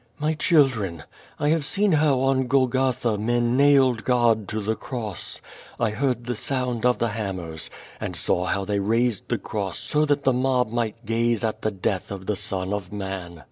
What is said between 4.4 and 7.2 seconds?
to the cross, I heard the sound of the